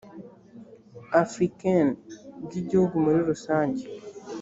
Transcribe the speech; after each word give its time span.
africaines 1.21 2.09
bw 2.43 2.51
igihugu 2.61 2.95
muri 3.05 3.19
rusange 3.29 3.83